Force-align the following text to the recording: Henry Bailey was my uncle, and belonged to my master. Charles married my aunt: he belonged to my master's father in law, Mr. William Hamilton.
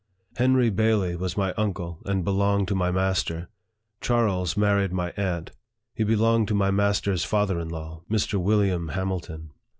Henry 0.35 0.71
Bailey 0.71 1.15
was 1.15 1.37
my 1.37 1.53
uncle, 1.53 1.99
and 2.05 2.23
belonged 2.25 2.67
to 2.69 2.73
my 2.73 2.89
master. 2.89 3.49
Charles 4.01 4.57
married 4.57 4.91
my 4.91 5.11
aunt: 5.15 5.51
he 5.93 6.03
belonged 6.03 6.47
to 6.47 6.55
my 6.55 6.71
master's 6.71 7.23
father 7.23 7.59
in 7.59 7.69
law, 7.69 8.01
Mr. 8.09 8.41
William 8.41 8.87
Hamilton. 8.87 9.51